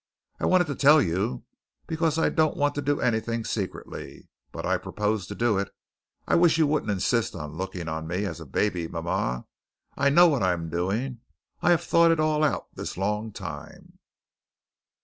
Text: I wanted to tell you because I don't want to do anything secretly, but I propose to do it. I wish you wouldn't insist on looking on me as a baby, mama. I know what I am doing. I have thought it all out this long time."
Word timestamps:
I 0.39 0.47
wanted 0.47 0.65
to 0.65 0.73
tell 0.75 0.99
you 0.99 1.43
because 1.85 2.17
I 2.17 2.29
don't 2.29 2.57
want 2.57 2.73
to 2.73 2.81
do 2.81 2.99
anything 2.99 3.43
secretly, 3.45 4.29
but 4.51 4.65
I 4.65 4.79
propose 4.79 5.27
to 5.27 5.35
do 5.35 5.59
it. 5.59 5.69
I 6.27 6.33
wish 6.33 6.57
you 6.57 6.65
wouldn't 6.65 6.89
insist 6.91 7.35
on 7.35 7.53
looking 7.53 7.87
on 7.87 8.07
me 8.07 8.25
as 8.25 8.39
a 8.39 8.47
baby, 8.47 8.87
mama. 8.87 9.45
I 9.95 10.09
know 10.09 10.27
what 10.27 10.41
I 10.41 10.53
am 10.53 10.69
doing. 10.71 11.19
I 11.61 11.69
have 11.69 11.83
thought 11.83 12.09
it 12.09 12.19
all 12.19 12.43
out 12.43 12.73
this 12.73 12.97
long 12.97 13.31
time." 13.31 13.99